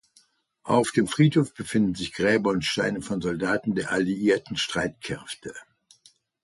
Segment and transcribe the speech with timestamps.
[0.63, 5.53] Auf dem Friedhof befinden sich Gräber und Steine von Soldaten der alliierten Streitkräfte.